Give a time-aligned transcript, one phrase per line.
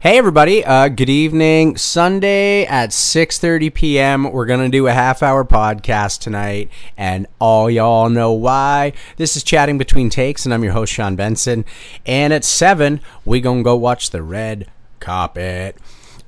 [0.00, 1.76] Hey everybody, uh, good evening.
[1.76, 4.32] Sunday at 6:30 p.m.
[4.32, 8.94] We're gonna do a half-hour podcast tonight, and all y'all know why.
[9.18, 11.66] This is chatting between takes, and I'm your host Sean Benson.
[12.06, 15.76] And at seven, we gonna go watch the red carpet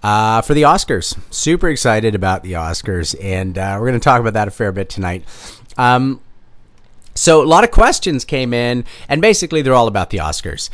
[0.02, 1.18] uh, for the Oscars.
[1.32, 4.90] Super excited about the Oscars, and uh, we're gonna talk about that a fair bit
[4.90, 5.24] tonight.
[5.78, 6.20] Um,
[7.14, 10.68] so a lot of questions came in, and basically they're all about the Oscars.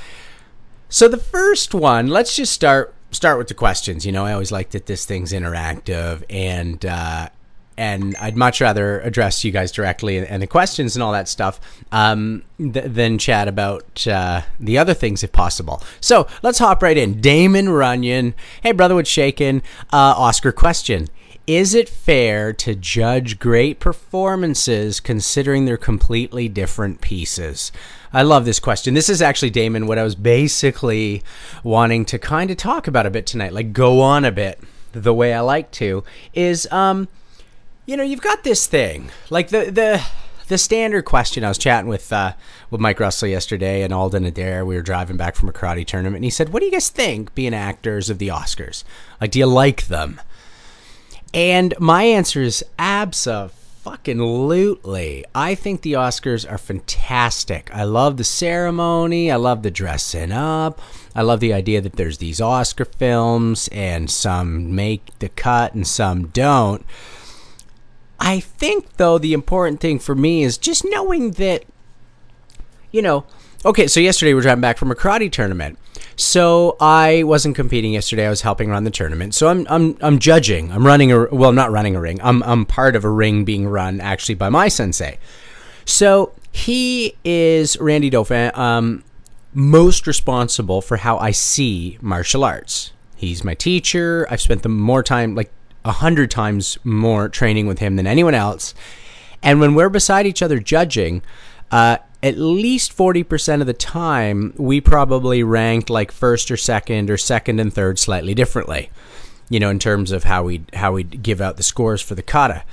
[0.88, 4.06] So the first one, let's just start start with the questions.
[4.06, 7.28] You know, I always like that this thing's interactive, and uh,
[7.76, 11.28] and I'd much rather address you guys directly and, and the questions and all that
[11.28, 11.60] stuff
[11.92, 15.82] um, th- than chat about uh, the other things if possible.
[16.00, 17.20] So let's hop right in.
[17.20, 19.62] Damon Runyon, hey brother, what's shaking?
[19.92, 21.08] Uh, Oscar question.
[21.46, 27.72] Is it fair to judge great performances considering they're completely different pieces?
[28.12, 28.94] I love this question.
[28.94, 31.22] This is actually, Damon, what I was basically
[31.62, 34.60] wanting to kind of talk about a bit tonight, like go on a bit
[34.92, 37.08] the way I like to, is, um,
[37.86, 40.02] you know, you've got this thing, like the, the,
[40.48, 41.44] the standard question.
[41.44, 42.32] I was chatting with uh,
[42.70, 44.64] with Mike Russell yesterday and Alden Adair.
[44.64, 46.88] We were driving back from a karate tournament, and he said, "What do you guys
[46.88, 48.82] think being actors of the Oscars?
[49.20, 50.20] Like, do you like them?"
[51.34, 53.57] And my answer is absolutely.
[55.34, 57.70] I think the Oscars are fantastic.
[57.72, 59.30] I love the ceremony.
[59.30, 60.80] I love the dressing up.
[61.14, 65.86] I love the idea that there's these Oscar films and some make the cut and
[65.86, 66.84] some don't.
[68.20, 71.64] I think, though, the important thing for me is just knowing that,
[72.90, 73.24] you know,
[73.64, 75.78] okay, so yesterday we're driving back from a karate tournament.
[76.16, 78.26] So I wasn't competing yesterday.
[78.26, 79.34] I was helping run the tournament.
[79.34, 80.72] So I'm I'm I'm judging.
[80.72, 82.20] I'm running a well, not running a ring.
[82.22, 85.18] I'm I'm part of a ring being run actually by my sensei.
[85.84, 89.04] So he is Randy Dauphin, um,
[89.54, 92.92] most responsible for how I see martial arts.
[93.16, 94.26] He's my teacher.
[94.30, 95.50] I've spent the more time, like
[95.84, 98.74] a hundred times more training with him than anyone else.
[99.42, 101.22] And when we're beside each other judging,
[101.70, 107.16] uh, at least 40% of the time, we probably ranked like first or second or
[107.16, 108.90] second and third slightly differently,
[109.48, 112.22] you know, in terms of how we how we'd give out the scores for the
[112.22, 112.64] kata.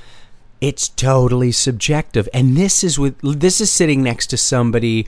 [0.62, 2.28] It's totally subjective.
[2.34, 5.08] And this is with this is sitting next to somebody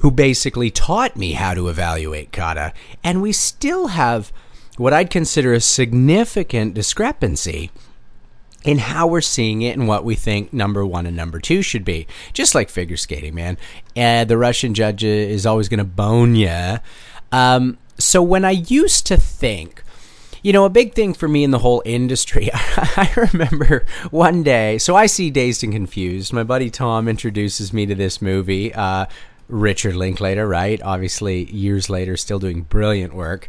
[0.00, 4.30] who basically taught me how to evaluate kata, and we still have
[4.76, 7.70] what I'd consider a significant discrepancy
[8.68, 11.86] in how we're seeing it and what we think number one and number two should
[11.86, 12.06] be.
[12.34, 13.56] Just like figure skating, man.
[13.96, 16.76] Uh, the Russian judge is always going to bone you.
[17.32, 19.82] Um, so when I used to think,
[20.42, 24.76] you know, a big thing for me in the whole industry, I remember one day,
[24.76, 26.34] so I see Dazed and Confused.
[26.34, 28.74] My buddy Tom introduces me to this movie.
[28.74, 29.06] Uh,
[29.48, 30.78] Richard Linklater, right?
[30.82, 33.48] Obviously, years later, still doing brilliant work.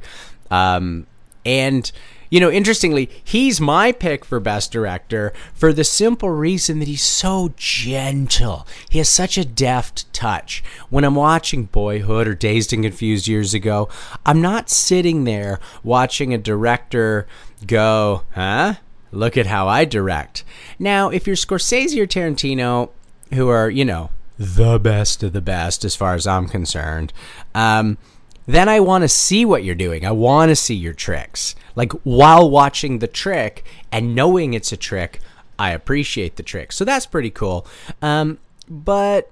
[0.49, 1.07] Um,
[1.45, 1.91] and
[2.29, 7.01] you know, interestingly, he's my pick for best director for the simple reason that he's
[7.01, 8.67] so gentle.
[8.89, 10.63] He has such a deft touch.
[10.89, 13.89] When I'm watching Boyhood or Dazed and Confused years ago,
[14.25, 17.27] I'm not sitting there watching a director
[17.65, 18.75] go, huh?
[19.11, 20.43] Look at how I direct.
[20.77, 22.89] Now, if you're Scorsese or Tarantino,
[23.33, 27.11] who are, you know, the best of the best as far as I'm concerned,
[27.55, 27.97] um,
[28.45, 30.05] then I want to see what you're doing.
[30.05, 31.55] I want to see your tricks.
[31.79, 35.21] Like while watching the trick and knowing it's a trick,
[35.57, 36.73] I appreciate the trick.
[36.73, 37.65] So that's pretty cool.
[38.01, 39.31] Um, but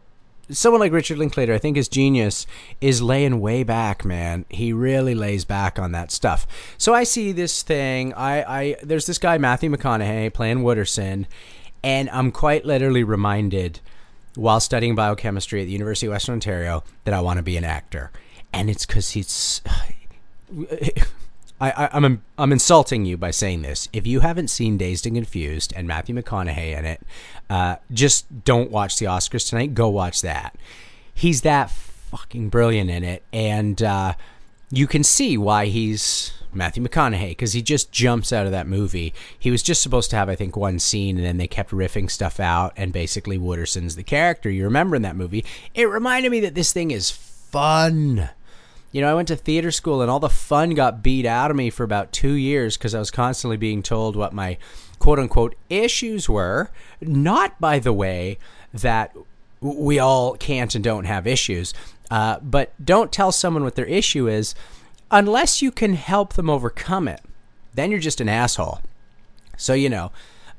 [0.50, 2.48] someone like Richard Linklater, I think his genius
[2.80, 4.46] is laying way back, man.
[4.48, 6.48] He really lays back on that stuff.
[6.78, 8.14] So I see this thing.
[8.14, 11.26] I, I there's this guy Matthew McConaughey playing Wooderson,
[11.84, 13.82] and I'm quite literally reminded
[14.36, 17.66] while studying biochemistry at the University of Western Ontario that I want to be an
[17.66, 18.12] actor
[18.54, 19.62] and it's because he's.
[21.60, 23.90] I, I, I'm I'm insulting you by saying this.
[23.92, 27.02] If you haven't seen Dazed and Confused and Matthew McConaughey in it,
[27.50, 29.74] uh, just don't watch the Oscars tonight.
[29.74, 30.56] Go watch that.
[31.14, 34.14] He's that fucking brilliant in it, and uh,
[34.70, 39.14] you can see why he's Matthew McConaughey because he just jumps out of that movie.
[39.38, 42.10] He was just supposed to have, I think, one scene, and then they kept riffing
[42.10, 45.46] stuff out, and basically Wooderson's the character you remember in that movie.
[45.74, 48.30] It reminded me that this thing is fun
[48.92, 51.58] you know, I went to theater school and all the fun got beat out of
[51.58, 54.58] me for about two years because I was constantly being told what my
[55.00, 56.70] quote unquote issues were.
[57.02, 58.38] Not, by the way,
[58.74, 59.16] that
[59.62, 61.74] we all can't and don't have issues,
[62.10, 64.56] uh, but don't tell someone what their issue is
[65.12, 67.22] unless you can help them overcome it.
[67.74, 68.82] Then you're just an asshole.
[69.58, 70.12] So, you know,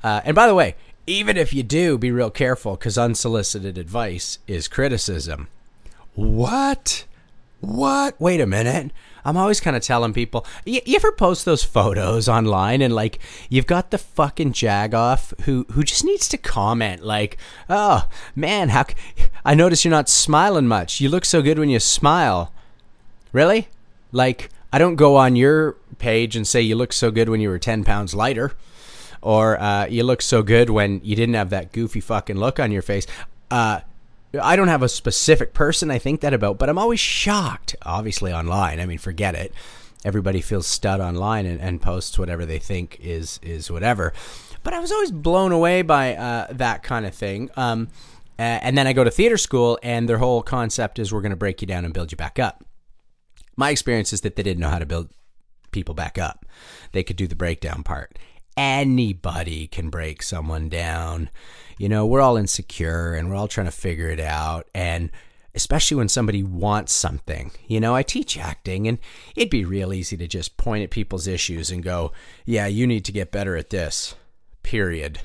[0.03, 0.75] uh, and by the way,
[1.07, 5.47] even if you do, be real careful because unsolicited advice is criticism.
[6.13, 7.05] What?
[7.61, 8.19] What?
[8.19, 8.91] Wait a minute.
[9.25, 13.19] I'm always kind of telling people, you, you, ever post those photos online and like
[13.49, 17.37] you've got the fucking jagoff who who just needs to comment like,
[17.69, 18.95] "Oh, man, how c-
[19.43, 21.01] I notice you're not smiling much.
[21.01, 22.53] You look so good when you smile."
[23.33, 23.67] Really?
[24.11, 27.49] Like I don't go on your page and say you look so good when you
[27.49, 28.53] were 10 pounds lighter
[29.21, 32.71] or uh, you look so good when you didn't have that goofy fucking look on
[32.71, 33.05] your face.
[33.51, 33.81] Uh,
[34.39, 38.31] I don't have a specific person I think that about, but I'm always shocked, obviously
[38.31, 38.79] online.
[38.79, 39.53] I mean, forget it.
[40.05, 44.13] Everybody feels stud online and, and posts whatever they think is is whatever.
[44.63, 47.49] But I was always blown away by uh, that kind of thing.
[47.57, 47.89] Um,
[48.37, 51.35] and then I go to theater school, and their whole concept is we're going to
[51.35, 52.63] break you down and build you back up.
[53.57, 55.09] My experience is that they didn't know how to build
[55.71, 56.45] people back up.
[56.93, 58.17] They could do the breakdown part.
[58.59, 61.29] Anybody can break someone down
[61.79, 64.67] you know, we're all insecure and we're all trying to figure it out.
[64.75, 65.09] And
[65.55, 67.51] especially when somebody wants something.
[67.67, 68.99] You know, I teach acting and
[69.35, 72.11] it'd be real easy to just point at people's issues and go,
[72.45, 74.13] yeah, you need to get better at this,
[74.61, 75.21] period.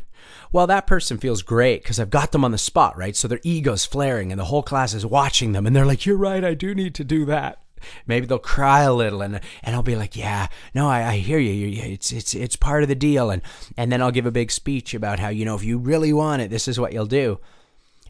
[0.53, 3.17] Well, that person feels great because I've got them on the spot, right?
[3.17, 6.17] So their ego's flaring and the whole class is watching them and they're like, you're
[6.17, 7.64] right, I do need to do that
[8.07, 11.39] maybe they'll cry a little and and I'll be like, yeah, no, I, I hear
[11.39, 11.83] you.
[11.83, 13.31] It's it's it's part of the deal.
[13.31, 13.43] And
[13.77, 16.43] and then I'll give a big speech about how you know if you really want
[16.43, 17.41] it, this is what you'll do.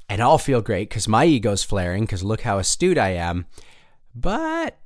[0.09, 3.47] And I'll feel great because my ego's flaring because look how astute I am.
[4.15, 4.79] But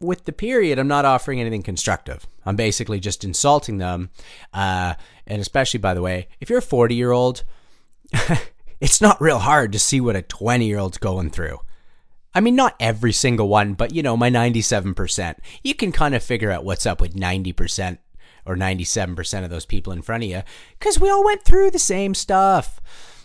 [0.00, 2.26] with the period, I'm not offering anything constructive.
[2.44, 4.10] I'm basically just insulting them.
[4.52, 4.94] Uh,
[5.26, 7.44] and especially, by the way, if you're a 40 year old,
[8.80, 11.58] it's not real hard to see what a 20 year old's going through.
[12.34, 15.36] I mean, not every single one, but you know, my 97%.
[15.62, 17.98] You can kind of figure out what's up with 90%
[18.46, 20.42] or 97% of those people in front of you
[20.78, 22.80] because we all went through the same stuff.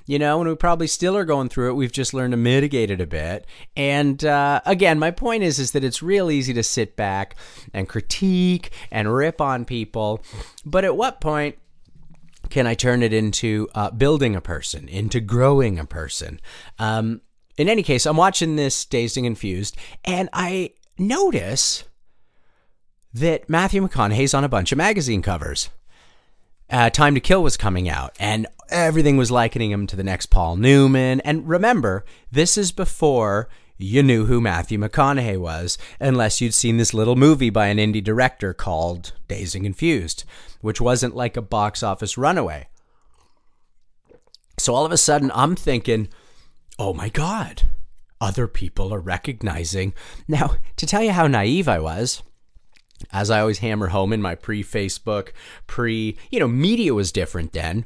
[0.07, 1.74] You know, and we probably still are going through it.
[1.74, 3.48] We've just learned to mitigate it a bit.
[3.75, 7.36] And uh, again, my point is, is that it's real easy to sit back
[7.74, 10.24] and critique and rip on people.
[10.63, 11.58] But at what point
[12.51, 16.40] can I turn it into uh, building a person, into growing a person?
[16.78, 17.22] Um,
[17.57, 21.84] in any case, I'm watching this Dazed and Confused, and I notice
[23.13, 25.69] that Matthew McConaughey's on a bunch of magazine covers.
[26.69, 30.28] Uh, Time to Kill was coming out, and everything was likening him to the next
[30.28, 31.22] Paul Newman.
[31.22, 33.48] And remember, this is before
[33.78, 38.04] you knew who Matthew McConaughey was, unless you'd seen this little movie by an indie
[38.04, 40.24] director called Dazed and Confused,
[40.62, 42.68] which wasn't like a box office runaway.
[44.58, 46.08] So all of a sudden, I'm thinking,
[46.77, 47.63] oh my God,
[48.19, 49.94] other people are recognizing.
[50.27, 52.24] Now, to tell you how naive I was,
[53.12, 55.30] as I always hammer home in my pre Facebook,
[55.68, 57.86] pre, you know, media was different then.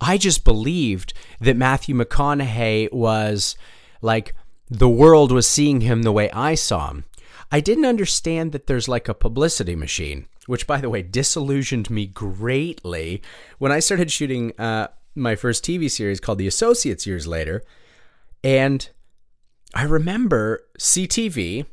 [0.00, 3.56] I just believed that Matthew McConaughey was
[4.00, 4.34] like
[4.68, 7.04] the world was seeing him the way I saw him.
[7.52, 12.06] I didn't understand that there's like a publicity machine, which, by the way, disillusioned me
[12.06, 13.22] greatly
[13.58, 17.62] when I started shooting uh, my first TV series called The Associates years later.
[18.42, 18.88] And
[19.74, 21.66] I remember CTV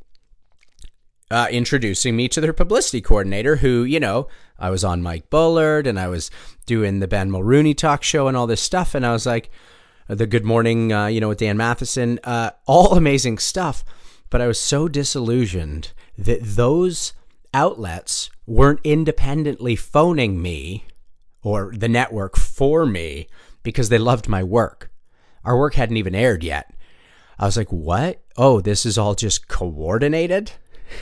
[1.29, 4.27] uh, introducing me to their publicity coordinator, who, you know,
[4.59, 6.31] I was on Mike Bullard and I was
[6.65, 8.95] doing the Ben Mulroney talk show and all this stuff.
[8.95, 9.49] And I was like,
[10.07, 13.83] the Good Morning, uh, you know, with Dan Matheson, uh, all amazing stuff.
[14.29, 17.13] But I was so disillusioned that those
[17.53, 20.85] outlets weren't independently phoning me
[21.43, 23.27] or the network for me
[23.63, 24.91] because they loved my work.
[25.43, 26.73] Our work hadn't even aired yet.
[27.39, 28.21] I was like, what?
[28.35, 30.51] Oh, this is all just coordinated?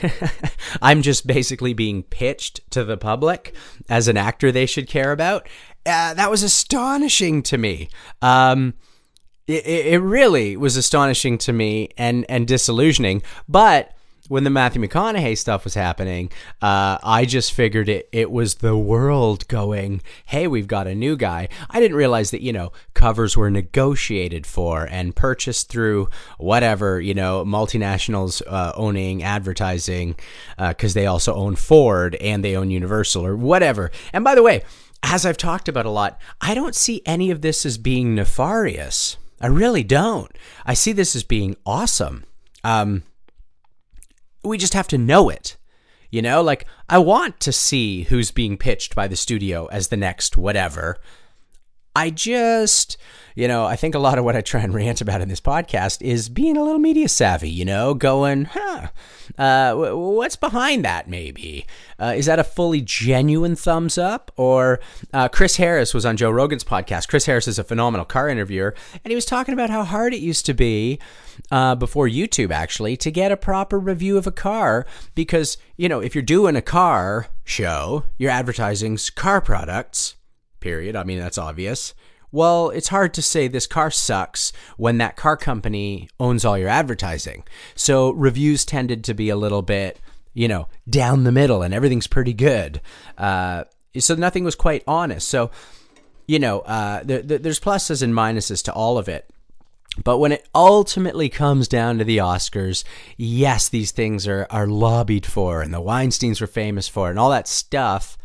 [0.82, 3.54] I'm just basically being pitched to the public
[3.88, 5.48] as an actor they should care about.
[5.84, 7.88] Uh, that was astonishing to me.
[8.20, 8.74] Um,
[9.46, 13.22] it, it really was astonishing to me and, and disillusioning.
[13.48, 13.95] But
[14.28, 16.30] when the Matthew McConaughey stuff was happening,
[16.62, 21.16] uh, I just figured it it was the world going, "Hey, we've got a new
[21.16, 27.00] guy." I didn't realize that you know covers were negotiated for and purchased through whatever
[27.00, 30.16] you know multinationals uh, owning advertising
[30.58, 33.90] because uh, they also own Ford and they own Universal or whatever.
[34.12, 34.62] And by the way,
[35.02, 39.16] as I've talked about a lot, I don't see any of this as being nefarious.
[39.40, 40.30] I really don't.
[40.64, 42.24] I see this as being awesome.
[42.64, 43.02] Um,
[44.46, 45.56] we just have to know it.
[46.10, 49.96] You know, like I want to see who's being pitched by the studio as the
[49.96, 50.98] next whatever.
[51.94, 52.96] I just,
[53.36, 55.42] you know, I think a lot of what I try and rant about in this
[55.42, 58.88] podcast is being a little media savvy, you know, going, huh,
[59.36, 61.66] uh, what's behind that maybe?
[62.00, 64.32] Uh, is that a fully genuine thumbs up?
[64.36, 64.80] Or
[65.12, 67.08] uh, Chris Harris was on Joe Rogan's podcast.
[67.08, 68.74] Chris Harris is a phenomenal car interviewer,
[69.04, 70.98] and he was talking about how hard it used to be
[71.50, 76.00] uh, before YouTube actually to get a proper review of a car because, you know,
[76.00, 80.14] if you're doing a car show, you're advertising car products
[80.66, 80.96] period.
[80.96, 81.94] I mean, that's obvious.
[82.36, 86.68] Well, it's hard to say this car sucks when that car company owns all your
[86.68, 87.44] advertising.
[87.74, 89.98] So reviews tended to be a little bit,
[90.34, 92.82] you know, down the middle and everything's pretty good.
[93.16, 93.64] Uh,
[93.96, 95.26] so nothing was quite honest.
[95.26, 95.50] So,
[96.28, 99.30] you know, uh, there, there's pluses and minuses to all of it.
[100.04, 102.84] But when it ultimately comes down to the Oscars,
[103.16, 107.30] yes, these things are, are lobbied for and the Weinsteins were famous for and all
[107.30, 108.18] that stuff.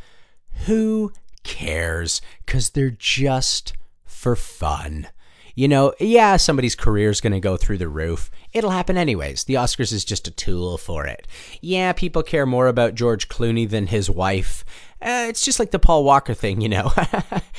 [0.65, 1.13] Who
[1.45, 2.21] cares?
[2.45, 3.71] Because they're just
[4.21, 5.07] for fun.
[5.55, 8.29] You know, yeah, somebody's career is going to go through the roof.
[8.53, 9.45] It'll happen anyways.
[9.45, 11.27] The Oscars is just a tool for it.
[11.59, 14.63] Yeah, people care more about George Clooney than his wife.
[15.01, 16.93] Uh, it's just like the Paul Walker thing, you know.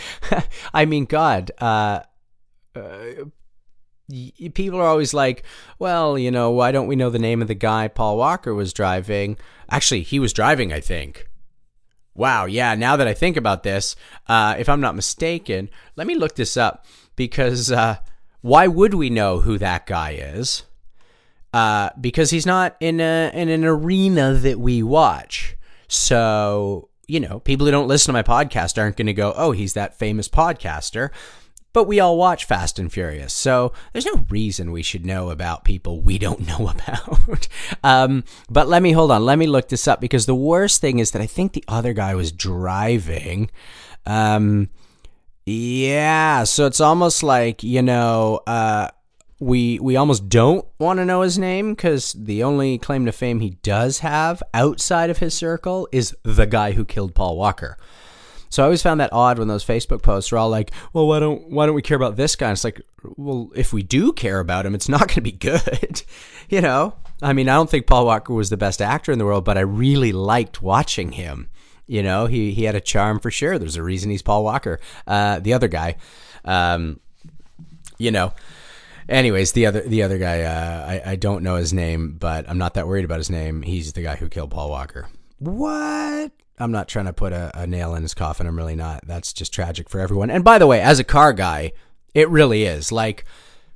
[0.75, 2.01] I mean, God, uh,
[2.77, 3.25] uh,
[4.55, 5.45] people are always like,
[5.81, 8.73] well, you know, why don't we know the name of the guy Paul Walker was
[8.73, 9.37] driving?
[9.69, 11.29] Actually, he was driving, I think.
[12.15, 13.97] Wow, yeah, now that I think about this,
[14.29, 16.85] uh, if I'm not mistaken, let me look this up
[17.17, 17.97] because uh,
[18.43, 20.65] why would we know who that guy is?
[21.55, 25.57] Uh, because he's not in, a, in an arena that we watch.
[25.89, 29.53] So, you know, people who don't listen to my podcast aren't going to go, oh,
[29.53, 31.11] he's that famous podcaster
[31.73, 35.65] but we all watch Fast and Furious, so there's no reason we should know about
[35.65, 37.49] people we don't know about.
[37.83, 40.99] um, but let me hold on, let me look this up because the worst thing
[40.99, 43.51] is that I think the other guy was driving.
[44.07, 44.69] Um,
[45.47, 48.89] yeah, so it's almost like you know, uh,
[49.41, 53.41] we we almost don't want to know his name because the only claim to fame
[53.41, 57.77] he does have outside of his circle is the guy who killed Paul Walker.
[58.53, 61.21] So I always found that odd when those Facebook posts were all like, "Well, why
[61.21, 62.83] don't why don't we care about this guy?" And it's like,
[63.17, 66.03] well, if we do care about him, it's not going to be good,
[66.51, 66.95] you know.
[67.23, 69.57] I mean, I don't think Paul Walker was the best actor in the world, but
[69.57, 71.49] I really liked watching him.
[71.87, 73.59] You know, he he had a charm for sure.
[73.59, 74.81] There's a reason he's Paul Walker.
[75.07, 75.97] Uh, the other guy,
[76.45, 77.01] um,
[77.97, 78.35] you know.
[79.09, 82.59] Anyways, the other the other guy, uh, I I don't know his name, but I'm
[82.59, 83.63] not that worried about his name.
[83.63, 85.09] He's the guy who killed Paul Walker.
[85.43, 86.33] What?
[86.59, 88.47] I'm not trying to put a, a, nail in his coffin.
[88.47, 89.05] I'm really not.
[89.07, 90.31] That's just tragic for everyone.
[90.31, 91.73] And by the way, as a car guy,
[92.15, 92.93] it really is.
[92.93, 93.25] Like,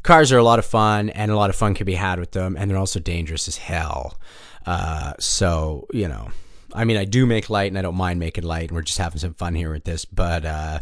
[0.04, 2.30] cars are a lot of fun, and a lot of fun can be had with
[2.30, 4.16] them, and they're also dangerous as hell.
[4.64, 6.30] Uh, so, you know,
[6.72, 8.98] I mean, I do make light, and I don't mind making light, and we're just
[8.98, 10.80] having some fun here with this, but, uh,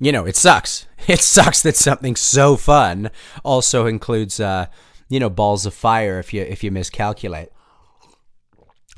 [0.00, 0.86] you know, it sucks.
[1.08, 3.10] It sucks that something so fun
[3.42, 4.66] also includes, uh,
[5.08, 7.52] you know, balls of fire if you if you miscalculate.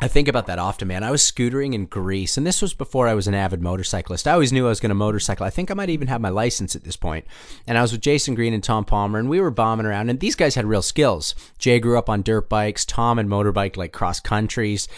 [0.00, 1.04] I think about that often, man.
[1.04, 4.26] I was scootering in Greece, and this was before I was an avid motorcyclist.
[4.26, 5.46] I always knew I was going to motorcycle.
[5.46, 7.26] I think I might even have my license at this point.
[7.66, 10.08] And I was with Jason Green and Tom Palmer, and we were bombing around.
[10.08, 11.34] And these guys had real skills.
[11.58, 12.84] Jay grew up on dirt bikes.
[12.84, 14.88] Tom and motorbike like cross countries,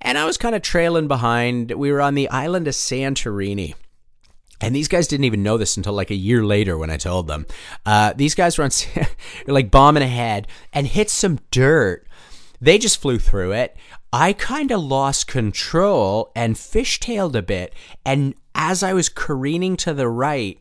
[0.00, 1.72] and I was kind of trailing behind.
[1.72, 3.74] We were on the island of Santorini.
[4.60, 7.26] And these guys didn't even know this until like a year later when I told
[7.26, 7.46] them.
[7.84, 8.70] Uh, these guys were on,
[9.48, 12.06] like bombing ahead and hit some dirt.
[12.60, 13.76] They just flew through it.
[14.12, 17.74] I kind of lost control and fishtailed a bit.
[18.04, 20.58] And as I was careening to the right,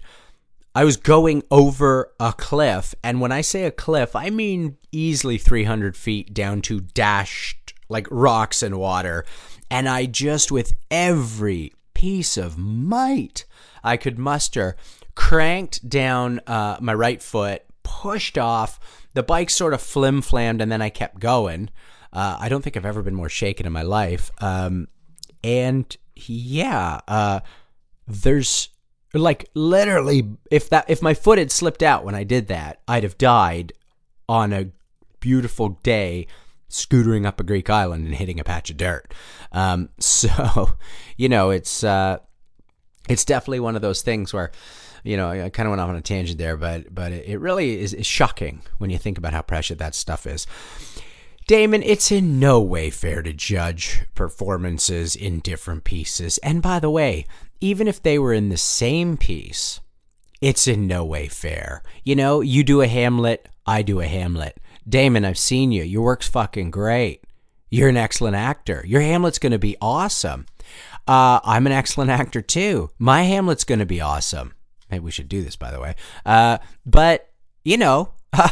[0.74, 2.96] I was going over a cliff.
[3.03, 8.08] And when I say a cliff, I mean easily 300 feet down to dashed like
[8.10, 9.25] rocks and water.
[9.70, 13.46] And I just, with every piece of might
[13.84, 14.77] I could muster,
[15.15, 18.79] cranked down uh, my right foot, pushed off.
[19.13, 21.70] The bike sort of flim flammed, and then I kept going.
[22.13, 24.32] Uh, I don't think I've ever been more shaken in my life.
[24.39, 24.88] Um,
[25.44, 27.39] and yeah, uh,
[28.08, 28.70] there's
[29.13, 33.03] like literally if that if my foot had slipped out when I did that, I'd
[33.03, 33.74] have died
[34.30, 34.70] on a
[35.20, 36.27] beautiful day
[36.70, 39.13] scootering up a Greek island and hitting a patch of dirt.
[39.51, 40.77] Um, so,
[41.18, 42.18] you know, it's uh,
[43.10, 44.51] it's definitely one of those things where,
[45.03, 47.80] you know, I kind of went off on a tangent there, but but it really
[47.80, 50.48] is, is shocking when you think about how precious that stuff is.
[51.51, 56.38] Damon, it's in no way fair to judge performances in different pieces.
[56.38, 57.25] And by the way,
[57.60, 59.81] even if they were in the same piece,
[60.39, 61.84] it's in no way fair.
[62.05, 64.62] You know, you do a Hamlet, I do a Hamlet.
[64.88, 65.84] Damon, I've seen you.
[65.84, 67.25] Your work's fucking great.
[67.70, 68.86] You're an excellent actor.
[68.88, 70.46] Your Hamlet's going to be awesome.
[71.05, 72.91] Uh, I'm an excellent actor too.
[72.98, 74.53] My Hamlet's going to be awesome.
[74.89, 75.96] Maybe we should do this, by the way.
[76.25, 77.29] Uh, but
[77.65, 78.50] you know, how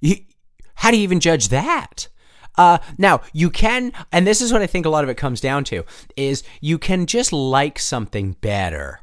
[0.00, 2.06] do you even judge that?
[2.56, 5.40] Uh, now you can, and this is what I think a lot of it comes
[5.40, 5.84] down to:
[6.16, 9.00] is you can just like something better.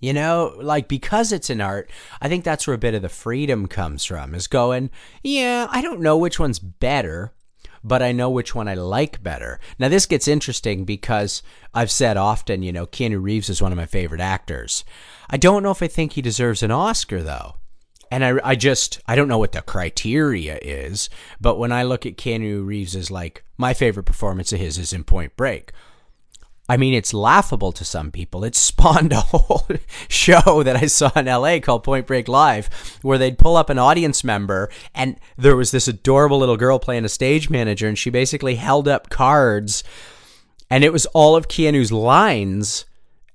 [0.00, 1.90] You know, like because it's an art,
[2.20, 4.34] I think that's where a bit of the freedom comes from.
[4.34, 4.90] Is going,
[5.24, 7.34] yeah, I don't know which one's better,
[7.82, 9.58] but I know which one I like better.
[9.78, 11.42] Now, this gets interesting because
[11.74, 14.84] I've said often, you know, Keanu Reeves is one of my favorite actors.
[15.30, 17.56] I don't know if I think he deserves an Oscar, though.
[18.10, 21.10] And I, I just, I don't know what the criteria is,
[21.40, 24.92] but when I look at Keanu Reeves as like, my favorite performance of his is
[24.92, 25.72] in Point Break.
[26.70, 28.44] I mean, it's laughable to some people.
[28.44, 29.66] It spawned a whole
[30.08, 32.68] show that I saw in LA called Point Break Live,
[33.02, 37.06] where they'd pull up an audience member, and there was this adorable little girl playing
[37.06, 39.82] a stage manager, and she basically held up cards,
[40.68, 42.84] and it was all of Keanu's lines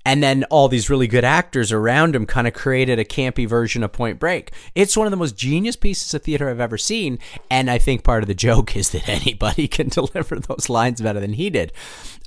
[0.06, 3.84] and then all these really good actors around him kind of created a campy version
[3.84, 4.52] of Point Break.
[4.76, 7.20] It's one of the most genius pieces of theater I've ever seen,
[7.50, 11.20] and I think part of the joke is that anybody can deliver those lines better
[11.20, 11.72] than he did.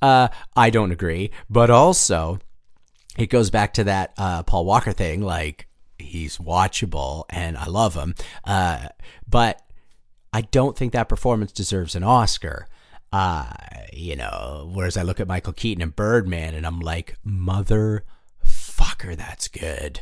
[0.00, 2.38] Uh, I don't agree, but also
[3.18, 5.22] it goes back to that uh, Paul Walker thing.
[5.22, 5.68] Like
[5.98, 8.14] he's watchable, and I love him,
[8.44, 8.88] uh,
[9.28, 9.60] but
[10.32, 12.68] I don't think that performance deserves an Oscar.
[13.12, 13.52] Uh,
[13.92, 19.48] you know, whereas I look at Michael Keaton and Birdman and I'm like, motherfucker, that's
[19.48, 20.00] good.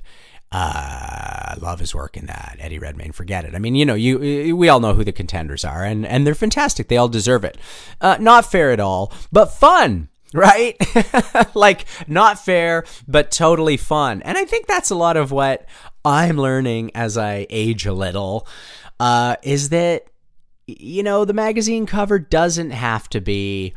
[0.55, 2.59] Uh, I love his work in that.
[2.61, 3.57] Eddie Redmayne, forget it.
[3.57, 6.35] I mean, you know, you we all know who the contenders are, and and they're
[6.37, 6.87] fantastic.
[6.87, 7.59] They all deserve it.
[8.01, 10.77] Uh, not fair at all, but fun, right?
[11.57, 14.23] like not fair, but totally fun.
[14.23, 15.67] And I think that's a lot of what
[16.05, 18.47] I'm learning as I age a little.
[19.01, 20.05] Uh, is that
[20.67, 23.75] you know, the magazine cover doesn't have to be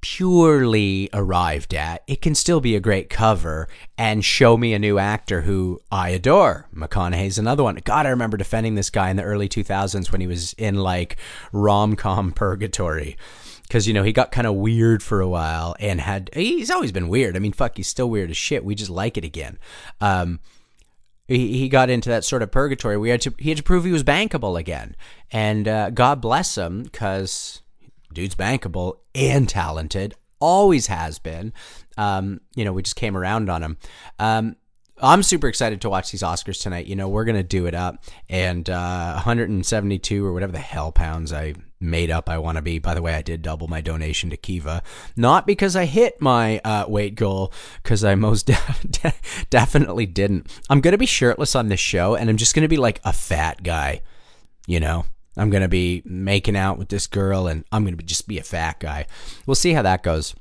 [0.00, 2.02] purely arrived at.
[2.06, 6.10] It can still be a great cover and show me a new actor who I
[6.10, 6.68] adore.
[6.74, 7.80] McConaughey's another one.
[7.84, 11.16] God, I remember defending this guy in the early 2000s when he was in like
[11.52, 13.16] rom com purgatory.
[13.62, 16.90] Because, you know, he got kind of weird for a while and had, he's always
[16.90, 17.36] been weird.
[17.36, 18.64] I mean, fuck, he's still weird as shit.
[18.64, 19.58] We just like it again.
[20.00, 20.40] Um,
[21.28, 22.96] he, he got into that sort of purgatory.
[22.96, 24.96] We had to he had to prove he was bankable again,
[25.30, 27.62] and uh, God bless him because
[28.12, 31.52] dude's bankable and talented, always has been.
[31.96, 33.78] Um, you know, we just came around on him.
[34.18, 34.56] Um,
[35.00, 36.86] I'm super excited to watch these Oscars tonight.
[36.86, 41.32] You know, we're gonna do it up, and uh, 172 or whatever the hell pounds
[41.32, 42.78] I made up I want to be.
[42.78, 44.82] By the way, I did double my donation to Kiva,
[45.16, 48.46] not because I hit my uh, weight goal, because I most
[48.90, 49.14] de-
[49.50, 50.50] definitely didn't.
[50.68, 53.62] I'm gonna be shirtless on this show, and I'm just gonna be like a fat
[53.62, 54.02] guy.
[54.66, 55.06] You know,
[55.36, 58.80] I'm gonna be making out with this girl, and I'm gonna just be a fat
[58.80, 59.06] guy.
[59.46, 60.34] We'll see how that goes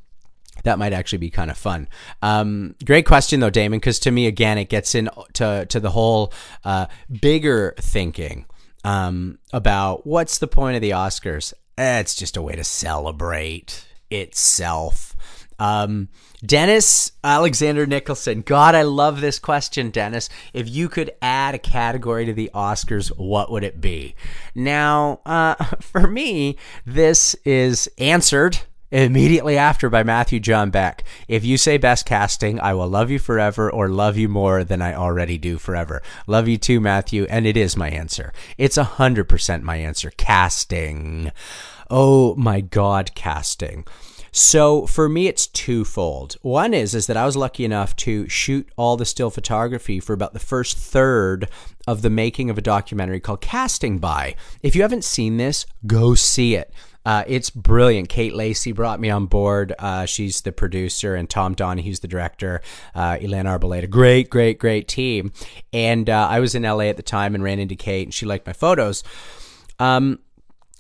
[0.64, 1.88] that might actually be kind of fun.
[2.22, 6.34] Um, great question though, Damon, because to me again, it gets into to the whole
[6.64, 6.88] uh,
[7.22, 8.46] bigger thinking
[8.84, 11.54] um, about what's the point of the Oscars.
[11.78, 15.16] Eh, it's just a way to celebrate itself.
[15.60, 16.10] Um,
[16.46, 18.42] Dennis Alexander Nicholson.
[18.42, 20.30] God, I love this question, Dennis.
[20.54, 24.16] If you could add a category to the Oscars, what would it be?
[24.54, 28.60] Now, uh, for me, this is answered
[28.92, 31.04] immediately after by Matthew John Beck.
[31.28, 34.82] If you say best casting, I will love you forever or love you more than
[34.82, 36.02] I already do forever.
[36.26, 37.26] Love you too, Matthew.
[37.30, 38.34] And it is my answer.
[38.58, 40.12] It's a hundred percent my answer.
[40.18, 41.32] Casting.
[41.90, 43.86] Oh my God, casting.
[44.38, 46.36] So for me, it's twofold.
[46.44, 50.14] One is is that I was lucky enough to shoot all the still photography for
[50.14, 51.50] about the first third
[51.88, 54.36] of the making of a documentary called Casting By.
[54.62, 56.72] If you haven't seen this, go see it.
[57.04, 58.10] Uh, it's brilliant.
[58.10, 59.74] Kate Lacey brought me on board.
[59.80, 62.62] Uh, she's the producer, and Tom Donahue's the director.
[62.94, 65.32] Uh, Ilan Arboleda, great, great, great team.
[65.74, 68.28] And uh, I was in LA at the time and ran into Kate, and she
[68.28, 69.04] liked my photos.
[69.80, 70.20] Um,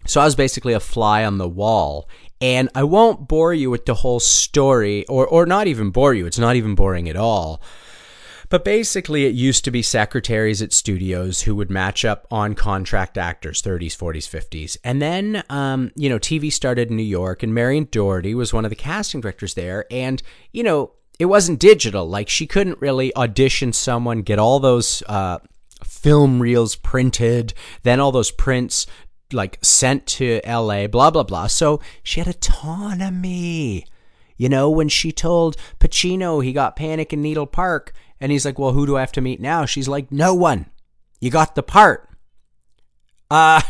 [0.07, 2.07] so I was basically a fly on the wall.
[2.39, 6.25] And I won't bore you with the whole story, or or not even bore you.
[6.25, 7.61] It's not even boring at all.
[8.49, 13.17] But basically, it used to be secretaries at studios who would match up on contract
[13.17, 14.77] actors, 30s, 40s, 50s.
[14.83, 18.63] And then, um, you know, TV started in New York, and Marion Dougherty was one
[18.63, 19.85] of the casting directors there.
[19.91, 20.23] And,
[20.53, 22.07] you know, it wasn't digital.
[22.07, 25.39] Like, she couldn't really audition someone, get all those uh,
[25.83, 28.87] film reels printed, then all those prints
[29.33, 31.47] like sent to LA, blah, blah, blah.
[31.47, 33.85] So she had autonomy.
[34.37, 38.59] You know, when she told Pacino he got Panic in Needle Park, and he's like,
[38.59, 39.65] Well, who do I have to meet now?
[39.65, 40.67] She's like, No one.
[41.19, 42.09] You got the part.
[43.29, 43.61] Uh,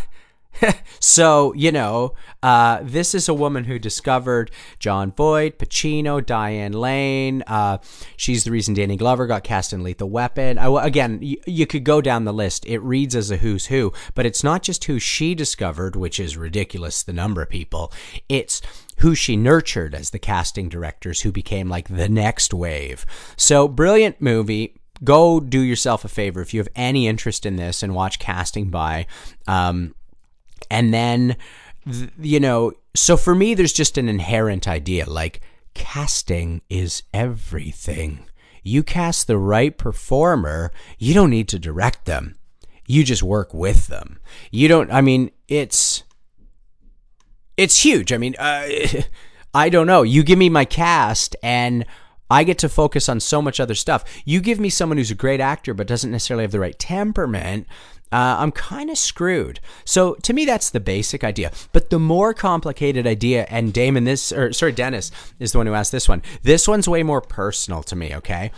[0.99, 7.43] so, you know, uh, this is a woman who discovered Jon Voight, Pacino, Diane Lane.
[7.47, 7.77] Uh,
[8.15, 10.57] she's the reason Danny Glover got cast in Lethal Weapon.
[10.57, 12.65] I, again, y- you could go down the list.
[12.65, 16.37] It reads as a who's who, but it's not just who she discovered, which is
[16.37, 17.91] ridiculous, the number of people.
[18.29, 18.61] It's
[18.99, 23.05] who she nurtured as the casting directors who became like the next wave.
[23.35, 27.83] So, brilliant movie go do yourself a favor if you have any interest in this
[27.83, 29.05] and watch casting by
[29.47, 29.93] um,
[30.69, 31.37] and then,
[32.19, 35.41] you know, so for me, there's just an inherent idea like
[35.73, 38.25] casting is everything.
[38.63, 42.35] You cast the right performer, you don't need to direct them.
[42.85, 44.19] You just work with them.
[44.51, 46.03] You don't, I mean, it's,
[47.55, 48.11] it's huge.
[48.11, 48.67] I mean, uh,
[49.53, 50.03] I don't know.
[50.03, 51.85] You give me my cast and
[52.29, 54.03] I get to focus on so much other stuff.
[54.25, 57.67] You give me someone who's a great actor but doesn't necessarily have the right temperament
[58.11, 59.59] uh, I'm kind of screwed.
[59.83, 61.51] So to me, that's the basic idea.
[61.73, 65.73] But the more complicated idea, and Damon, this or sorry, Dennis is the one who
[65.73, 66.23] asked this one.
[66.41, 68.15] This one's way more personal to me.
[68.15, 68.51] Okay,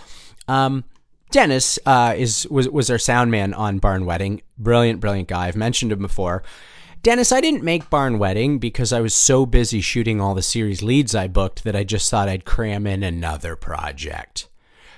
[0.48, 0.84] um,
[1.32, 4.42] Dennis uh, is was was our sound man on Barn Wedding.
[4.58, 5.48] Brilliant, brilliant guy.
[5.48, 6.44] I've mentioned him before.
[7.02, 10.84] Dennis, I didn't make Barn Wedding because I was so busy shooting all the series
[10.84, 14.50] leads I booked that I just thought I'd cram in another project.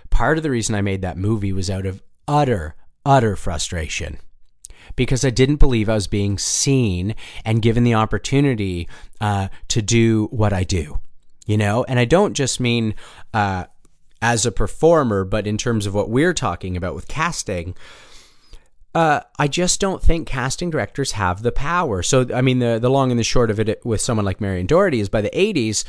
[0.10, 4.18] Part of the reason I made that movie was out of utter, utter frustration
[4.96, 7.16] because I didn't believe I was being seen
[7.46, 8.88] and given the opportunity
[9.20, 11.00] uh, to do what I do,
[11.46, 11.84] you know?
[11.86, 12.96] And I don't just mean
[13.34, 13.66] uh,
[14.22, 17.76] as a performer, but in terms of what we're talking about with casting.
[18.94, 22.04] Uh, I just don't think casting directors have the power.
[22.04, 24.68] So, I mean, the the long and the short of it with someone like Marion
[24.68, 25.86] Dougherty is by the 80s,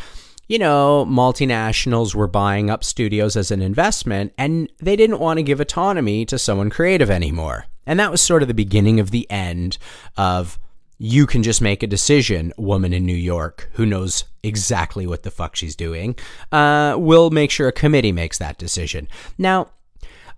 [0.49, 5.43] you know, multinationals were buying up studios as an investment, and they didn't want to
[5.43, 7.67] give autonomy to someone creative anymore.
[7.87, 9.79] And that was sort of the beginning of the end
[10.17, 10.59] of
[10.99, 15.33] you can just make a decision, woman in New York who knows exactly what the
[15.33, 16.15] fuck she's doing.
[16.53, 19.09] Uh, will make sure a committee makes that decision.
[19.37, 19.71] Now,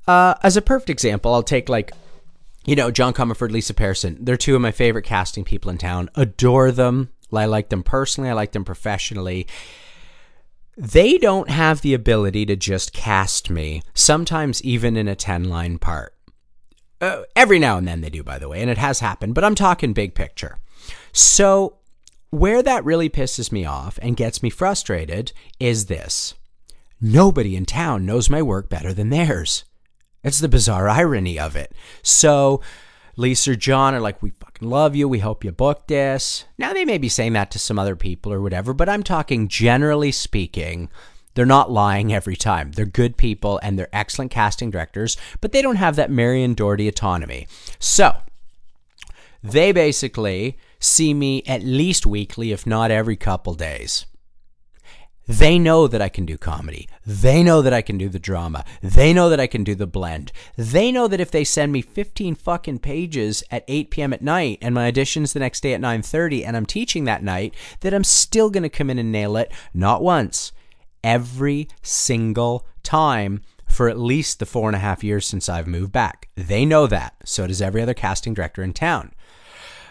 [0.07, 1.93] uh, as a perfect example, I'll take like,
[2.65, 4.17] you know, John Comerford, Lisa Pearson.
[4.19, 6.09] They're two of my favorite casting people in town.
[6.15, 7.11] Adore them.
[7.31, 8.31] I like them personally.
[8.31, 9.47] I like them professionally.
[10.77, 15.79] They don't have the ability to just cast me, sometimes even in a 10 line
[15.79, 16.14] part.
[17.01, 19.45] Uh, every now and then they do, by the way, and it has happened, but
[19.45, 20.59] I'm talking big picture.
[21.13, 21.79] So,
[22.31, 26.35] where that really pisses me off and gets me frustrated is this
[27.01, 29.65] nobody in town knows my work better than theirs.
[30.23, 31.73] It's the bizarre irony of it.
[32.03, 32.63] So,
[33.17, 35.09] Lisa or John are like, we fucking love you.
[35.09, 36.47] We hope you book this.
[36.59, 39.49] Now, they may be saying that to some other people or whatever, but I'm talking
[39.49, 40.89] generally speaking.
[41.35, 42.73] They're not lying every time.
[42.73, 46.89] They're good people and they're excellent casting directors, but they don't have that Marion Dougherty
[46.89, 47.47] autonomy.
[47.79, 48.17] So
[49.43, 54.07] they basically see me at least weekly, if not every couple days.
[55.27, 56.87] They know that I can do comedy.
[57.07, 58.63] They know that I can do the drama.
[58.83, 60.33] They know that I can do the blend.
[60.57, 64.13] They know that if they send me 15 fucking pages at 8 p.m.
[64.13, 67.55] at night and my audition's the next day at 9:30 and I'm teaching that night,
[67.81, 70.53] that I'm still going to come in and nail it not once,
[71.05, 75.93] every single time for at least the four and a half years since I've moved
[75.93, 76.29] back.
[76.35, 77.15] They know that.
[77.25, 79.13] So does every other casting director in town.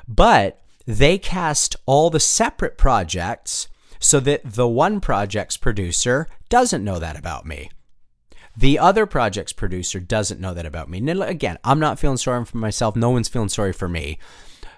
[0.08, 3.68] But they cast all the separate projects
[4.00, 7.70] so that the one project's producer doesn't know that about me.
[8.56, 11.00] The other project's producer doesn't know that about me.
[11.00, 12.96] And again, I'm not feeling sorry for myself.
[12.96, 14.20] No one's feeling sorry for me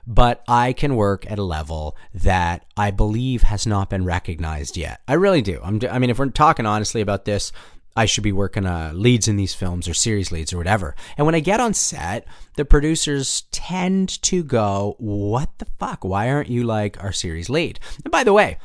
[0.08, 5.02] but I can work at a level that I believe has not been recognized yet.
[5.08, 5.60] I really do.
[5.64, 7.52] I'm, i mean, if we're talking honestly about this,
[7.98, 10.96] I should be working uh, leads in these films or series leads or whatever.
[11.18, 16.04] And when I get on set, the producers tend to go, What the fuck?
[16.04, 17.80] Why aren't you like our series lead?
[18.04, 18.58] And by the way,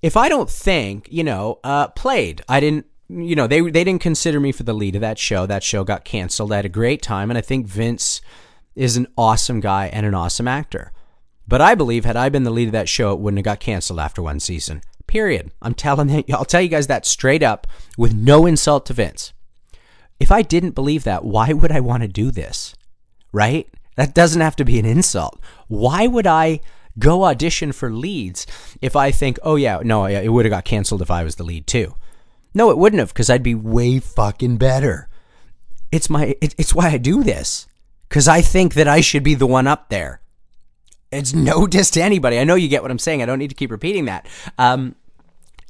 [0.00, 4.02] if I don't think, you know, uh, played, I didn't you know they they didn't
[4.02, 5.46] consider me for the lead of that show.
[5.46, 6.52] That show got canceled.
[6.52, 8.20] I had a great time, and I think Vince
[8.78, 10.92] is an awesome guy and an awesome actor.
[11.46, 13.60] But I believe had I been the lead of that show, it wouldn't have got
[13.60, 14.82] canceled after one season.
[15.06, 15.50] Period.
[15.62, 19.32] I'm telling you, I'll tell you guys that straight up with no insult to Vince.
[20.20, 22.74] If I didn't believe that, why would I want to do this?
[23.32, 23.68] Right?
[23.96, 25.40] That doesn't have to be an insult.
[25.68, 26.60] Why would I
[26.98, 28.46] go audition for leads
[28.82, 31.44] if I think, oh yeah, no, it would have got canceled if I was the
[31.44, 31.94] lead too?
[32.54, 35.08] No, it wouldn't have because I'd be way fucking better.
[35.90, 37.67] It's my, it's why I do this
[38.08, 40.20] because I think that I should be the one up there.
[41.10, 42.38] It's no diss to anybody.
[42.38, 43.22] I know you get what I'm saying.
[43.22, 44.26] I don't need to keep repeating that.
[44.58, 44.94] Um,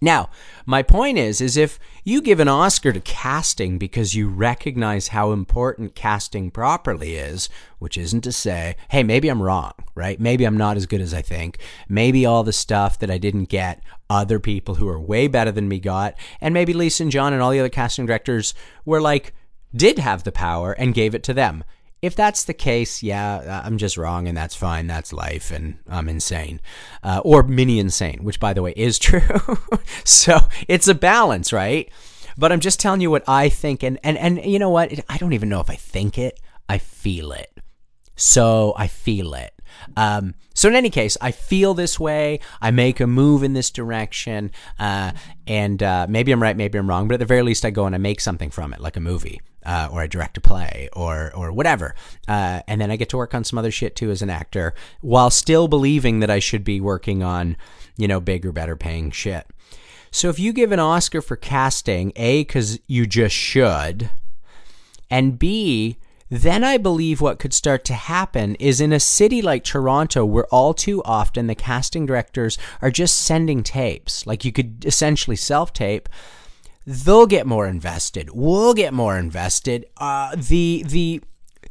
[0.01, 0.31] Now,
[0.65, 5.33] my point is is if you give an Oscar to casting because you recognize how
[5.33, 7.49] important casting properly is,
[7.81, 10.21] which isn't to say, hey, maybe I'm wrong, right?
[10.21, 11.59] Maybe I'm not as good as I think.
[11.89, 15.69] Maybe all the stuff that I didn't get other people who are way better than
[15.69, 19.35] me got, and maybe Lisa and John and all the other casting directors were like
[19.75, 21.63] did have the power and gave it to them
[22.01, 24.87] if that's the case, yeah, uh, I'm just wrong, and that's fine.
[24.87, 26.61] That's life, and I'm insane,
[27.03, 29.21] uh, or mini insane, which, by the way, is true.
[30.05, 31.91] so it's a balance, right?
[32.37, 34.93] But I'm just telling you what I think, and and and you know what?
[35.09, 36.39] I don't even know if I think it.
[36.69, 37.51] I feel it.
[38.15, 39.53] So I feel it.
[39.97, 42.41] Um, so in any case, I feel this way.
[42.61, 45.13] I make a move in this direction, uh,
[45.47, 47.87] and uh, maybe I'm right, maybe I'm wrong, but at the very least, I go
[47.87, 50.89] and I make something from it, like a movie uh, or I direct a play
[50.95, 51.95] or or whatever.
[52.27, 54.75] Uh, and then I get to work on some other shit too as an actor,
[55.03, 57.57] while still believing that I should be working on,
[57.99, 59.47] you know, bigger, better paying shit.
[60.11, 64.09] So if you give an Oscar for casting, A, because you just should,
[65.11, 65.99] and B,
[66.31, 70.47] then I believe what could start to happen is in a city like Toronto, where
[70.47, 75.75] all too often the casting directors are just sending tapes, like you could essentially self
[75.75, 76.09] tape
[76.89, 78.31] they'll get more invested.
[78.33, 79.87] We'll get more invested.
[79.99, 81.21] Uh, the the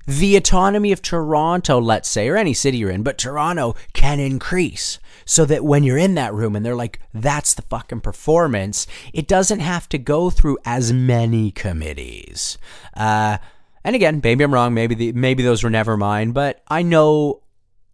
[0.06, 4.99] the autonomy of Toronto, let's say, or any city you're in, but Toronto can increase
[5.25, 9.27] so that when you're in that room and they're like, that's the fucking performance, it
[9.27, 12.58] doesn't have to go through as many committees.
[12.95, 13.38] Uh,
[13.84, 14.73] and again, maybe I'm wrong.
[14.73, 17.41] Maybe the, maybe those were never mine, but I know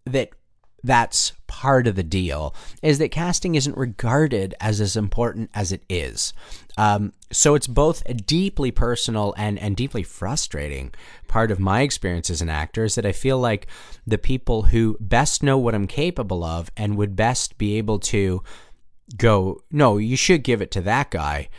[0.05, 0.29] that
[0.83, 5.83] that's part of the deal is that casting isn't regarded as as important as it
[5.89, 6.33] is.
[6.77, 10.93] Um, so it's both a deeply personal and, and deeply frustrating
[11.27, 13.67] part of my experience as an actor is that I feel like
[14.07, 18.43] the people who best know what I'm capable of and would best be able to
[19.17, 21.49] go, no, you should give it to that guy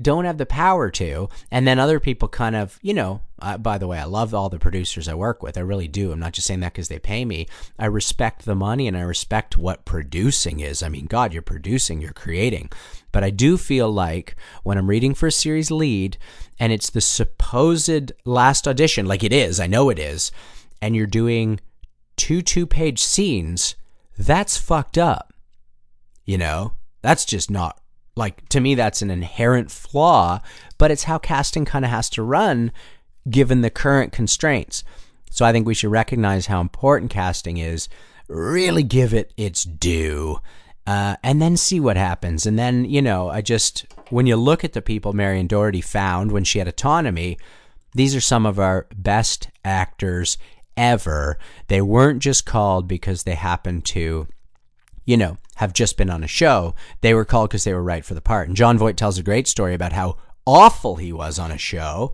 [0.00, 1.28] don't have the power to.
[1.50, 4.48] And then other people kind of, you know, uh, by the way, I love all
[4.48, 5.56] the producers I work with.
[5.56, 6.12] I really do.
[6.12, 7.46] I'm not just saying that because they pay me.
[7.78, 10.82] I respect the money and I respect what producing is.
[10.82, 12.70] I mean, God, you're producing, you're creating.
[13.10, 16.16] But I do feel like when I'm reading for a series lead
[16.58, 20.30] and it's the supposed last audition, like it is, I know it is,
[20.80, 21.60] and you're doing
[22.16, 23.76] two two page scenes,
[24.16, 25.32] that's fucked up.
[26.24, 27.80] You know, that's just not
[28.18, 30.40] like to me that's an inherent flaw
[30.76, 32.72] but it's how casting kind of has to run
[33.28, 34.84] given the current constraints.
[35.30, 37.88] So i think we should recognize how important casting is
[38.28, 40.38] really give it its due
[40.86, 42.46] uh, and then see what happens.
[42.46, 46.32] And then you know i just when you look at the people marion dougherty found
[46.32, 47.38] when she had autonomy
[47.94, 50.38] these are some of our best actors
[50.76, 51.38] ever.
[51.66, 54.28] They weren't just called because they happened to
[55.08, 56.74] you know, have just been on a show.
[57.00, 58.46] They were called because they were right for the part.
[58.46, 62.12] And Jon Voight tells a great story about how awful he was on a show,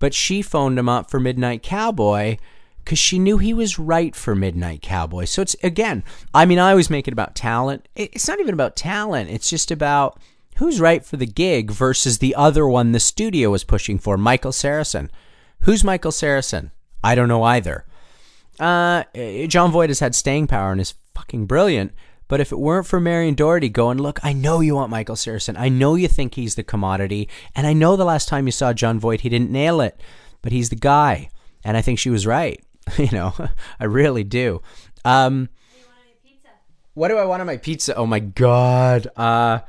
[0.00, 2.36] but she phoned him up for Midnight Cowboy
[2.78, 5.24] because she knew he was right for Midnight Cowboy.
[5.24, 6.02] So it's, again,
[6.34, 7.86] I mean, I always make it about talent.
[7.94, 10.18] It's not even about talent, it's just about
[10.56, 14.50] who's right for the gig versus the other one the studio was pushing for, Michael
[14.50, 15.10] Sarrazin.
[15.60, 16.72] Who's Michael Sarrazin?
[17.04, 17.84] I don't know either.
[18.58, 19.04] Uh,
[19.46, 21.92] Jon Voight has had staying power in is fucking brilliant.
[22.28, 25.58] But if it weren't for Marion Dougherty going, look, I know you want Michael Sarrazin.
[25.58, 27.28] I know you think he's the commodity.
[27.56, 30.00] And I know the last time you saw Jon Voight, he didn't nail it.
[30.40, 31.30] But he's the guy.
[31.64, 32.62] And I think she was right.
[32.98, 33.34] you know,
[33.80, 34.62] I really do.
[35.04, 35.48] Um,
[36.94, 37.94] what do I want on my pizza?
[37.96, 39.08] Oh my god.
[39.16, 39.60] Uh,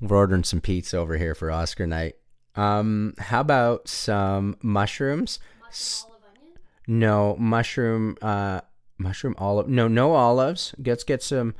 [0.00, 2.16] we're ordering some pizza over here for Oscar night.
[2.56, 5.38] Um, how about some mushrooms?
[5.62, 6.58] Mushroom olive onion?
[6.86, 8.60] No, mushroom uh
[8.98, 9.68] mushroom olive.
[9.68, 10.74] No, no olives.
[10.84, 11.54] Let's get some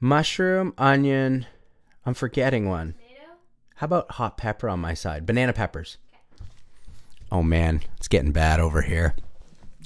[0.00, 1.46] mushroom, onion.
[2.04, 2.92] I'm forgetting one.
[2.92, 3.32] Tomato?
[3.76, 5.26] How about hot pepper on my side?
[5.26, 5.98] Banana peppers.
[7.30, 9.14] Oh man, it's getting bad over here.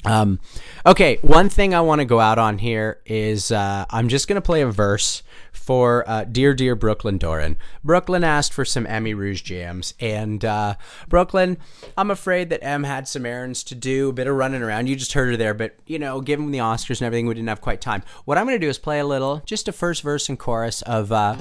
[0.05, 0.41] Um,
[0.87, 4.37] okay, one thing I want to go out on here is uh, I'm just going
[4.37, 7.57] to play a verse for uh, Dear Dear Brooklyn Doran.
[7.85, 10.77] Brooklyn asked for some Emmy Rouge jams, and uh,
[11.09, 11.59] Brooklyn,
[11.99, 14.89] I'm afraid that Em had some errands to do, a bit of running around.
[14.89, 17.49] You just heard her there, but you know, given the Oscars and everything, we didn't
[17.49, 18.03] have quite time.
[18.25, 20.83] What I'm going to do is play a little, just a first verse and chorus
[20.83, 21.37] of uh,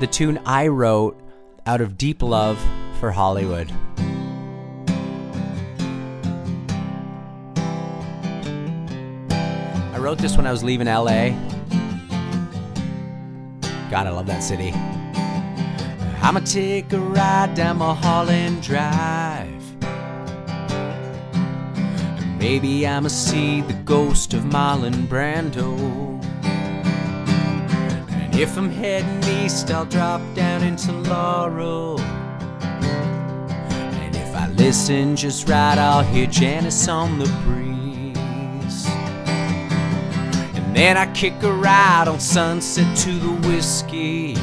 [0.00, 1.18] the tune I wrote
[1.64, 2.62] out of deep love
[3.00, 3.72] for Hollywood.
[10.06, 11.30] Wrote this when I was leaving LA.
[13.90, 14.70] God, I love that city.
[16.22, 19.64] I'ma take a ride down Mulholland Drive.
[22.38, 25.76] Maybe I'ma see the ghost of Marlon Brando.
[28.08, 32.00] And If I'm heading east, I'll drop down into Laurel.
[34.00, 37.65] And if I listen just right, I'll hear Janice on the breeze.
[40.76, 44.34] Then I kick a ride on Sunset to the whiskey.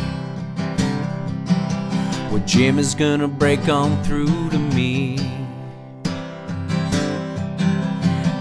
[2.32, 5.20] Where Jim is gonna break on through to me.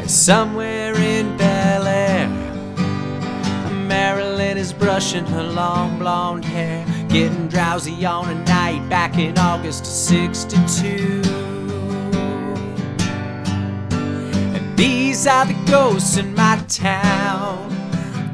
[0.00, 2.28] And somewhere in Bel Air,
[3.86, 9.82] Marilyn is brushing her long blonde hair, getting drowsy on a night back in August
[9.82, 11.20] of 62.
[14.54, 17.81] And these are the ghosts in my town.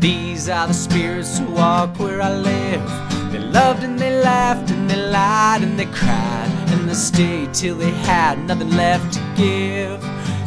[0.00, 3.32] These are the spirits who walk where I live.
[3.32, 7.74] They loved and they laughed and they lied and they cried and they stayed till
[7.74, 10.00] they had nothing left to give.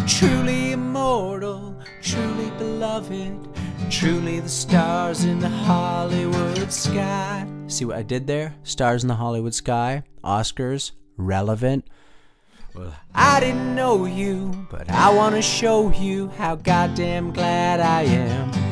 [0.07, 3.49] Truly immortal, truly beloved,
[3.89, 7.45] truly the stars in the Hollywood sky.
[7.67, 8.55] See what I did there?
[8.63, 11.85] Stars in the Hollywood sky, Oscars, relevant.
[12.73, 18.03] Well, I didn't know you, but I want to show you how goddamn glad I
[18.03, 18.70] am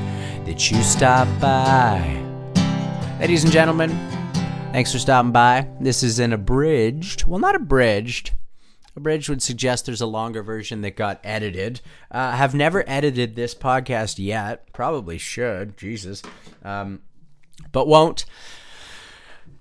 [0.50, 2.20] that you stopped by.
[3.20, 3.92] Ladies and gentlemen,
[4.72, 5.68] thanks for stopping by.
[5.80, 8.32] This is an abridged, well, not abridged.
[8.96, 11.82] Abridged would suggest there's a longer version that got edited.
[12.10, 14.74] Uh, have never edited this podcast yet.
[14.74, 15.78] Probably should.
[15.78, 16.24] Jesus.
[16.64, 17.04] Um,
[17.72, 18.26] but won't.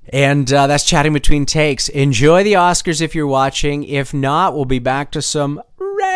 [0.09, 1.91] And uh, that's chatting between takes.
[1.91, 3.85] Enjoy the Oscars if you're watching.
[3.85, 5.61] If not, we'll be back to some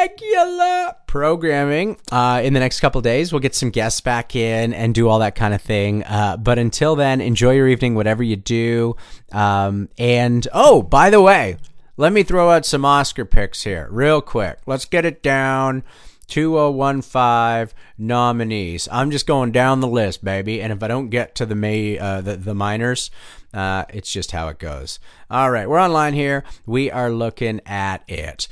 [0.03, 3.33] regular programming uh, in the next couple days.
[3.33, 6.03] We'll get some guests back in and do all that kind of thing.
[6.05, 8.97] Uh, but until then, enjoy your evening, whatever you do.
[9.31, 11.57] Um, and oh, by the way,
[11.97, 14.59] let me throw out some Oscar picks here, real quick.
[14.67, 15.85] Let's get it down.
[16.29, 18.89] 2015 nominees.
[18.91, 20.63] I'm just going down the list, baby.
[20.63, 23.11] And if I don't get to the May, uh, the, the minors,
[23.53, 24.99] uh, it's just how it goes.
[25.31, 26.43] All right, we're online here.
[26.65, 28.49] We are looking at it.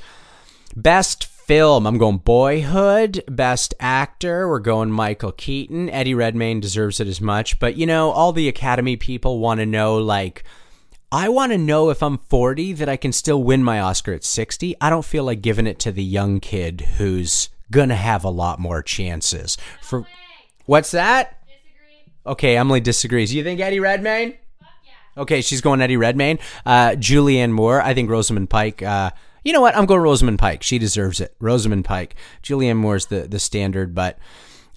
[0.75, 3.25] Best film, I'm going Boyhood.
[3.27, 5.89] Best actor, we're going Michael Keaton.
[5.89, 7.59] Eddie Redmayne deserves it as much.
[7.59, 10.45] But, you know, all the Academy people want to know, like,
[11.11, 14.23] I want to know if I'm 40 that I can still win my Oscar at
[14.23, 14.77] 60.
[14.79, 18.29] I don't feel like giving it to the young kid who's going to have a
[18.29, 19.57] lot more chances.
[19.81, 20.07] For
[20.67, 21.37] What's that?
[21.47, 22.13] Disagree.
[22.27, 23.33] Okay, Emily disagrees.
[23.33, 24.37] You think Eddie Redmayne?
[24.57, 25.21] Fuck yeah.
[25.23, 26.39] Okay, she's going Eddie Redmayne.
[26.65, 27.81] Uh, Julianne Moore.
[27.81, 28.81] I think Rosamund Pike.
[28.81, 29.11] Uh,
[29.43, 29.75] you know what?
[29.75, 30.63] I'm going Rosamund Pike.
[30.63, 31.35] She deserves it.
[31.39, 32.15] Rosamund Pike.
[32.43, 34.17] Julianne Moore's the the standard, but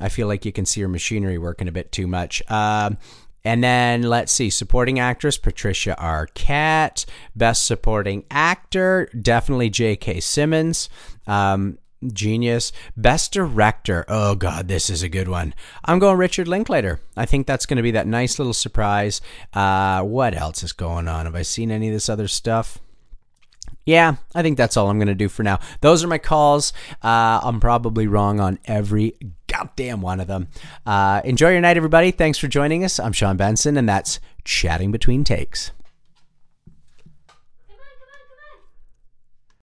[0.01, 2.43] I feel like you can see her machinery working a bit too much.
[2.51, 2.99] Um,
[3.45, 7.05] and then let's see, supporting actress Patricia Arquette,
[7.37, 10.21] best supporting actor definitely J.K.
[10.21, 10.89] Simmons.
[11.27, 11.79] Um,
[12.13, 12.73] genius.
[12.97, 14.05] Best director.
[14.09, 15.55] Oh god, this is a good one.
[15.85, 17.01] I'm going Richard Linklater.
[17.17, 19.21] I think that's going to be that nice little surprise.
[19.53, 21.27] Uh, what else is going on?
[21.27, 22.79] Have I seen any of this other stuff?
[23.87, 25.61] Yeah, I think that's all I'm going to do for now.
[25.83, 26.73] Those are my calls.
[27.03, 29.15] Uh, I'm probably wrong on every
[29.47, 30.49] goddamn one of them.
[30.87, 32.11] Uh, enjoy your night, everybody.
[32.11, 32.99] Thanks for joining us.
[32.99, 35.71] I'm Sean Benson, and that's Chatting Between Takes.